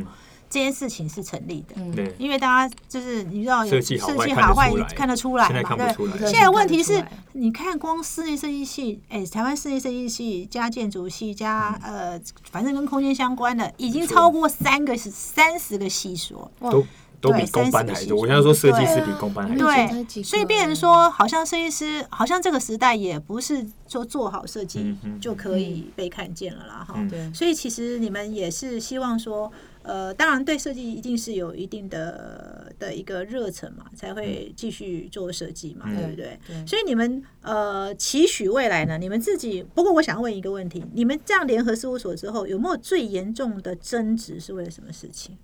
[0.50, 5.46] 这件事情是成立的，对，因为大家就是你知道设计好坏看得出来。
[5.62, 6.30] 嘛，对。
[6.30, 12.18] 现在问题是，你看光室内设计系，哎，台湾室内设计系加建筑系加呃，
[12.50, 16.86] 反正跟空间相关的，已经超过三个是三十个系所，都
[17.20, 18.20] 都比公班还多。
[18.20, 26.94] 我现在说设计师比公班还多，对，所以变成说，好像设计师，好像这个时代也不是说做好设计就可以被看见了啦，哈。
[27.34, 29.50] 所以其实你们也是希望说。
[29.84, 36.38] 呃，当然，对设计一定是有一定的的一个热忱嘛，才会继续做设计嘛，对不对？
[36.66, 38.98] 所以你们呃，期许未来呢？
[38.98, 45.38] 你们自己，不过我想问一个问题：你们这样联合事务所之后，有没有最严重的争执是为了什么事情？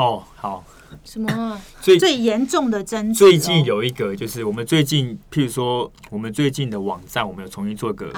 [0.00, 0.64] 哦，好，
[1.04, 3.18] 什么 最最严重的争执？
[3.18, 8.10] 最近有一个，就是我们最近，譬如说，我们最近的网站，我们有重新做个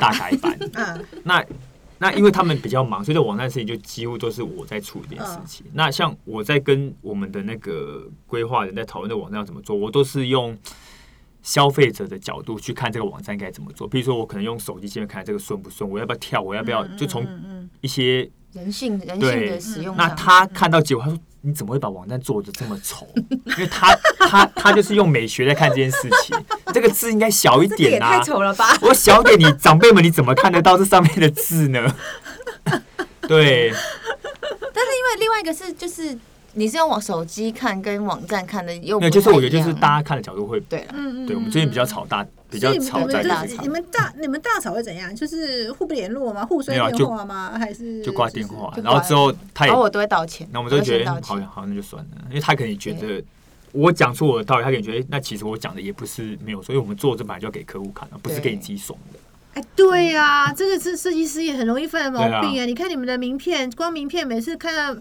[0.00, 1.44] 大改版， 嗯，那。
[2.00, 5.66] 那因为他们比较忙，所以这网站事情就几乎都是我在处理这件事情。
[5.72, 10.56] 那像我在跟我们的那个规划人在讨论的网站要怎么做，我都是用
[11.42, 13.88] 消费者的角度去看这个网站该怎么做。
[13.88, 17.26] 比如说，我可能用手机界面看这个顺不顺，我要不要跳，我要不要就从
[17.80, 19.96] 一些人性人性的使用。
[19.96, 21.18] 那他看到结果，他说。
[21.42, 23.06] 你怎么会把网站做的这么丑？
[23.16, 26.36] 因为他他他就是用美学在看这件事情。
[26.72, 28.18] 这个字应该小一点啊！
[28.18, 28.76] 太丑了吧！
[28.82, 31.94] 我小点，你长辈们你怎么看得到这上面的字呢？
[33.26, 33.70] 对。
[33.70, 36.18] 但是因为另外一个是就是。
[36.54, 43.62] 你是用我手机看跟网站看的又没有，就是我觉得就是大家看的角度会对了，嗯嗯，对我们最近比较吵大，比较吵在大吵。
[43.62, 45.14] 你们大你们大吵会怎样？
[45.14, 46.44] 就是互不联络吗？
[46.44, 47.58] 互摔电话吗？
[47.58, 48.72] 还是就挂电话？
[48.82, 50.48] 然后之后他也然后我都会道歉。
[50.52, 53.22] 那我们都觉得好，好那就算了，因为他可能觉得
[53.72, 59.18] 我讲出我的道理，他感觉得那其实我讲的也不是没有，所以我们做这版就要给客户看，不是给你自己爽的。
[59.54, 62.64] 哎，对呀，这个是设计师也很容易犯毛病啊！
[62.64, 65.00] 你看你们的名片，光名片每次看到。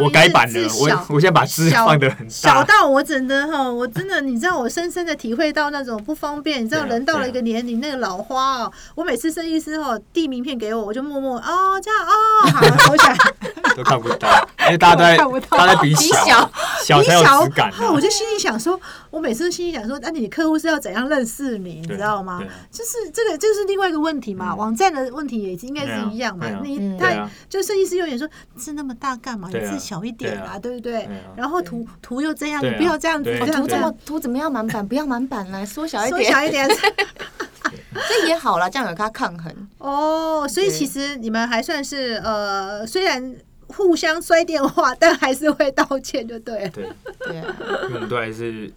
[0.00, 6.64] 我改版了，我我先把字放的很大，小到我真的哈，我真的你知道，我深深的体会到那种不方便。
[6.64, 13.16] 你知道，人到了一个年龄，那个老花哦，我每次设计师哦递名片给我，我就默默哦这样哦，好收起来，
[13.76, 16.50] 都看不到，因为大家都在 大家在比小
[16.84, 17.72] 小才有质感。
[17.92, 22.40] 我就心里想说，我每次心里想说，那你客户是要怎样认识你，你知道吗？
[22.70, 24.54] 就是这个，这是另外一个问题嘛。
[24.54, 26.46] 网站的问题也应该是一样嘛。
[26.62, 29.47] 你他就设计师有点说，字那么大干嘛？
[29.50, 31.08] 字小一点啊，对不对？
[31.36, 34.50] 然后图图又这样，你不要这样子，图这么图怎么样？
[34.50, 36.68] 满版不要满版来缩小一点，缩小一点，
[38.08, 40.46] 这也好了，这样有它抗衡哦。
[40.48, 43.34] 所以其实你们还算是呃，虽然
[43.66, 46.68] 互相摔电话，但还是会道歉，就对。
[46.70, 46.88] 对
[47.26, 48.72] 对，因为我们都还是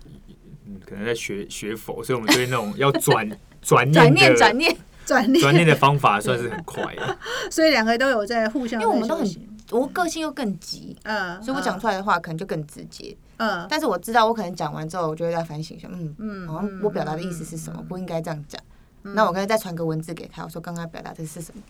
[0.67, 3.29] 嗯，可能在学学佛，所以我们对那种要转
[3.61, 6.93] 转念转念转念转念的方法算是很快。
[7.49, 9.25] 所以两个都有在互相，因为我们都很。
[9.71, 18.61] 我个性又更急，嗯，所以我讲出来的话可能就更直接，嗯，但是我知道我可能讲完之后，我就会在反省一下，嗯嗯，好像我表达的意思是什么，不应该这样讲，
[19.01, 21.61] 那我可以再传个文字给他，我说刚刚表达的是什么，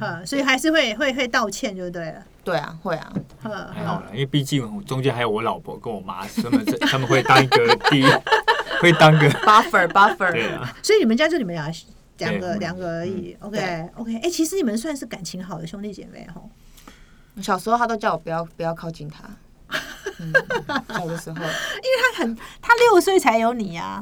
[0.00, 3.12] 哈，所以还是会会会道歉就对了，对啊，会啊，
[3.42, 8.06] 还好了，因为毕竟中间还有我老婆跟我妈，他们他们会当一个第一，
[8.80, 11.70] 会当个 buffer buffer，对啊，所以你们家就你们俩
[12.18, 16.42] 两个两个而已，OK OK，哎，其实你们算是感情好的兄弟姐妹哈。
[17.42, 19.24] 小时候他都叫我不要不要靠近他，
[20.94, 24.00] 小的时候，因为他很他六岁才有你呀，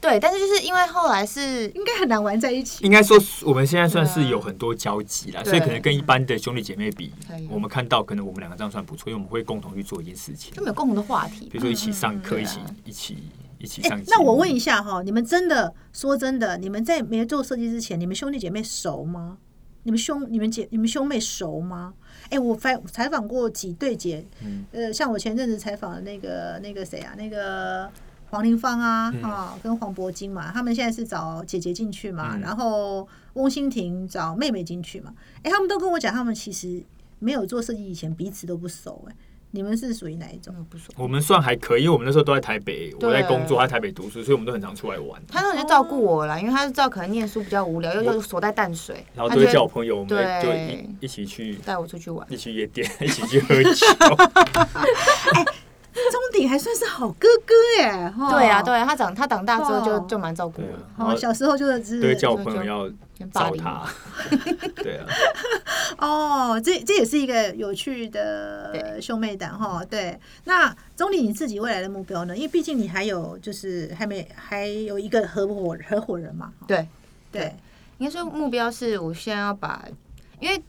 [0.00, 2.84] 对，但是就是因为后来是应该很难玩在一起。
[2.84, 7.12] 应该说我们现在算是有很多交集了，所以可能跟一般的兄弟姐妹比，
[7.50, 13.18] 我们看到可能我们两个这样算不错，因为我们会共同去做一件事情，就没有共同的话题，比如说一起上课，一起一起
[13.58, 14.00] 一起上。
[14.06, 19.38] 那我问一下哈，你们真的说真的，你们在没做设计之前，你们兄弟姐妹熟吗？
[19.82, 21.94] 你们兄你们姐你们兄妹熟吗？
[22.30, 24.24] 哎，我采采访过几对姐，
[24.72, 27.90] 呃，像我前阵子采访的那个那个谁啊，那个
[28.30, 36.82] 黄玲芳啊，啊，跟黄柏金嘛，他们现在是找姐姐进去嘛，然后翁欣婷找妹妹进去嘛，哎，他们都跟我讲，他们其实
[37.18, 39.14] 没有做设计以前彼此都不熟，哎。
[39.56, 40.54] 你们是属于哪一种？
[40.68, 40.76] 不。
[40.96, 45.20] 我们算还可以，因为我们那时候都在台北，我在工作，他在台北读书，所以我们都很常出来玩。
[45.26, 50.08] 他那时候就照顾我了，因为他是知道可能念书比较无聊，又又锁在淡水，然后就会叫我朋友，我们
[50.42, 53.86] 就一一起去带我出去玩，一起夜店，一起去喝酒。
[53.96, 55.46] 钟
[56.36, 60.62] 鼎还算是好哥哥耶，对啊，对啊，他长他长大之后就就蛮照顾
[60.96, 63.84] 我，哦，小时候就是对叫我朋友要找他，
[64.76, 65.06] 对啊，
[65.98, 72.36] 哦，这这也是一个有趣的兄妹档哈，对，那钟理你自己未来的目标呢？
[72.36, 76.86] 因为毕竟你还有就是还没还有一个合伙合伙人嘛，对
[77.32, 77.54] 对，
[77.98, 79.84] 应该说目标是我先要把，
[80.40, 80.62] 因为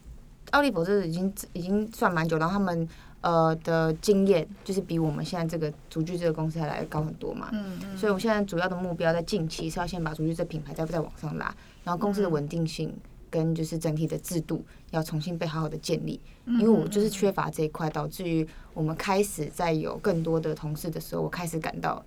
[0.52, 2.88] 奥利博这已经已经算蛮久，然后他们。
[3.28, 12.96] 呃的经验就是比我们现在这个足具这个公司还来高很多嘛，嗯嗯，所以我现在主要的目标在近期是要先把足具这品牌再再往上拉，然后公司的稳定性
[13.30, 22.02] 跟就是整体的制度要重新被好好的建立，因为我就是缺乏这一块，导致于我们开始在有更多的同事的时候，我开始感到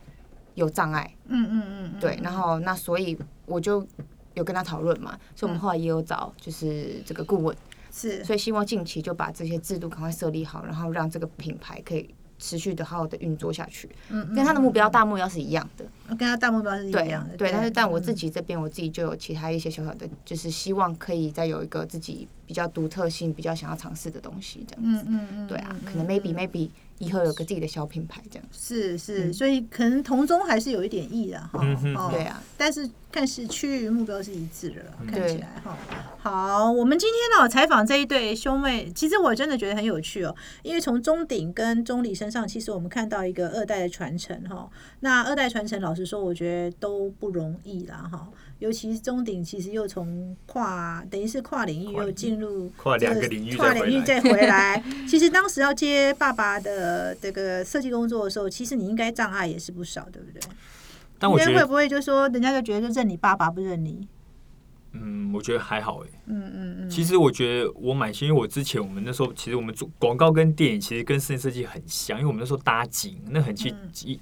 [0.54, 3.86] 有障碍，嗯嗯嗯，对，然后那所以我就
[4.32, 7.54] 有跟他讨论嘛，所以我们后来也有找就是这个顾问。
[7.92, 13.88] 是，所以希望近期就把这些制度赶快设立好，然后让这个品牌可以持续的好好的运作下去。
[14.08, 17.36] 嗯，跟他的目标大目标是一样的，跟他大目标是一样的。
[17.36, 25.04] 对，但是但我自己这边我自己就有其他一些小小的，就是希望可以再有一个自己比较独特性、比较想要尝试的东西这样子。
[25.08, 26.70] 嗯嗯嗯，对啊，可能 maybe maybe。
[27.00, 31.58] 以后有个自己的小品牌，这样是是，所以可能同中还是有一点意的哈。
[32.10, 35.76] 对啊，但是看是区域目标是一致的了，看起来哈。
[36.18, 44.70] 好，我们今天呢采访这一对兄妹，其实我真的觉得很有趣哦，因为从钟鼎跟钟礼身上，其实我们看到一个二代的传承哈。
[45.00, 48.28] 那二代传承，老实说，我觉得都不容易啦哈。
[48.60, 54.82] 尤其是中鼎，其实又从跨等于是跨领域又进入跨两个领域，跨领域再回来。
[55.08, 60.40] 其实当时要接爸爸的这个设计工作的时候，其实你应该障碍也是不少，对不对？
[61.20, 64.08] 但我觉得会不会就说人家就觉得认你爸爸不认你？
[64.92, 66.08] 嗯，我觉得还好哎。
[66.26, 66.90] 嗯嗯嗯。
[66.90, 73.72] 其实我觉得我蛮幸运，因为我之前我们那时候其实我们做广告跟电影，其实跟室内设计很像，因为我们那时候搭景，那很去，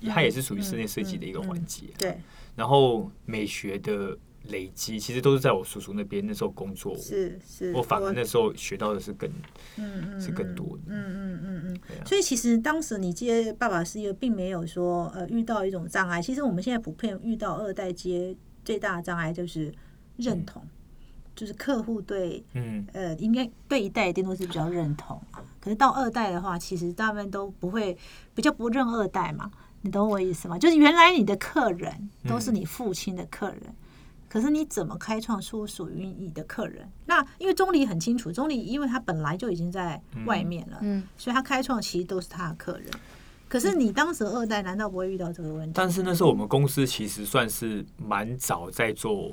[0.09, 1.84] 它也是属于室内设计的一个环节。
[1.96, 2.18] 对。
[2.55, 4.18] 然后美学的。
[4.49, 9.30] 累积，其实都是在我叔叔那边那时候工作，是是，我反而那时候学到的是更，
[9.76, 11.80] 嗯嗯，是更多的，嗯嗯嗯嗯。
[12.07, 16.20] 所以其实当时你接爸爸事业，并没有说呃遇到一种障碍。
[16.20, 19.72] 其实我们现在普遍遇到二代接最大的障碍就是
[20.16, 20.62] 认同，
[21.34, 25.20] 就是客户对，嗯呃，应该对一代一定都是比较认同
[25.61, 27.96] 可是到二代的话，其实大部分都不会
[28.34, 29.51] 比较不认二代嘛。
[29.82, 30.59] 你懂我意思吗？
[30.59, 33.62] 就是原来你的客人都是你父亲的客人。
[34.29, 36.87] 可是你怎么开创出属于你的客人？
[37.07, 42.91] 那因为钟离很清楚，钟离因为他本来就已经在外面了，嗯，所以他开创其实都是他的客人。
[43.49, 45.72] 可是你当时二代难道不会遇到这个问题？
[45.74, 49.33] 但是那时候我们公司其实算是蛮早在做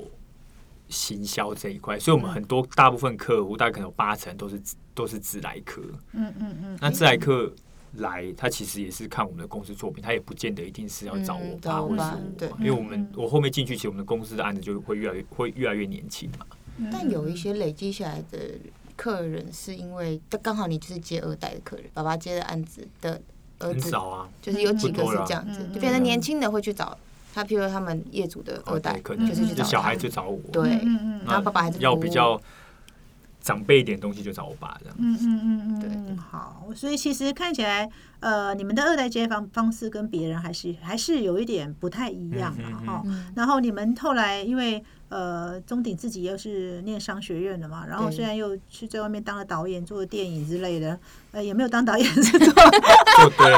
[0.88, 4.62] 行销这一块，所以我们很多大部分客户大概可能有八成都是
[4.94, 5.82] 都是自来客，
[6.12, 7.52] 嗯嗯嗯，那自来客。
[7.96, 12.02] 来，他其实也是看我们的公司作品，他也不见得一定是要找我爸或是
[12.50, 16.46] 我，因为我们我后面进去，其实我们的公司的案子就会越来越会越来越年轻嘛。
[16.90, 18.38] 但有一些累积下来的
[18.96, 23.20] 客人，是因为刚好你就是接二代的客人，爸爸接的案子的
[23.58, 26.96] 儿子少啊，就是有几个是这样子，就变成年轻的会去找
[27.34, 30.70] 他，譬如他们业主的二代，可能就是去找小孩就找我，对，
[31.24, 32.40] 然后爸爸还是要比较。
[33.46, 34.96] 长辈一点东西就找我爸这样。
[34.98, 37.88] 嗯嗯嗯嗯，对，好，所以其实看起来，
[38.18, 43.04] 呃，你们的二代接方方式跟别人还是还是有一点不太一样嘛，哈。
[43.36, 50.98] 然后你们后来因为呃，钟鼎自己又是念商学院的嘛，然后虽然又去在外面当了导演，做电影之类的，
[51.30, 52.40] 呃，也没有当导演是做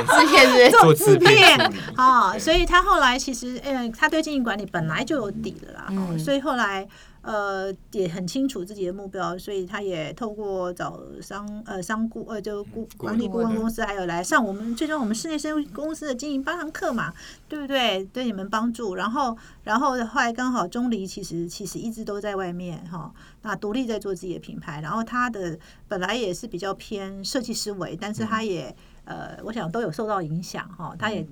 [0.05, 1.59] 制片，做制片
[1.97, 2.39] 啊。
[2.39, 6.87] 所以他后来其实，呃，他对经营管理本来就有底的啦，所以后来。
[7.29, 17.13] 呃，也很清楚自己的目标，所以他也透过找商呃商顾呃就顾管理顾问公司，还有来上我们最终我们室内生公司的经营八堂课嘛，
[17.47, 18.03] 对不对？
[18.15, 18.95] 对你们帮助。
[18.95, 23.13] 然后然后后来刚好钟离其实其实一直都在外面哈，
[23.43, 24.81] 那独立在做自己的品牌。
[24.81, 28.75] 然后他的本来也是比较偏设计思维，但是他也
[29.05, 31.27] 呃，我想都有受到影响哈，他也。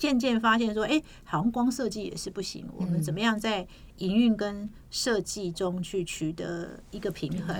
[0.00, 2.64] 渐渐发现说，哎，好像光设计也是不行。
[2.74, 3.66] 我们怎么样在
[3.98, 7.54] 营运跟设计中去取得一个平衡？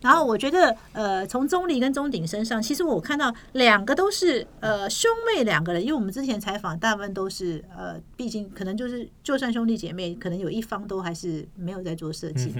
[0.00, 12.54] 然后我觉得，呃，从钟离跟钟鼎身上，其实我看到两个都是呃兄妹两个人，因为我们之前采访大部分都是呃，毕竟可能就是就算兄弟姐妹，可能有一方都还是没有在做设计。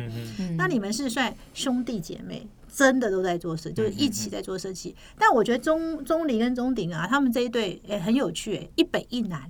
[0.59, 2.49] 那你们是算兄弟姐妹？
[2.73, 4.95] 真的都在做设，就是一起在做设计。
[5.19, 9.43] 但我觉得钟钟离跟钟鼎啊，他们这一对也很有趣，一北一南，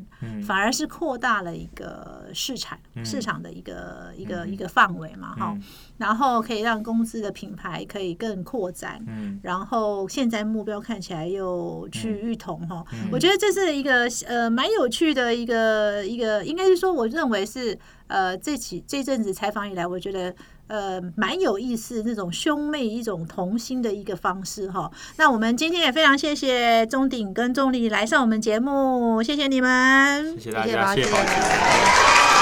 [0.42, 5.56] 反而是扩大了一个市场市场的一个一个一个范围嘛，哈。
[5.98, 9.04] 然后可以让公司的品牌可以更扩展。
[9.06, 20.34] 嗯然后现在目标看起来又趋于同哈，我觉得这是一个呃蛮有趣的一个一个，应该是说我认为是呃这起这阵子采访以来，我觉得。
[20.70, 24.88] 呃，蛮有意思，那种兄妹一种同心的一个方式哈。
[25.16, 32.39] 那我们今天也非常谢谢钟鼎跟钟丽来上我们节目，谢谢你们，谢谢大家，谢谢。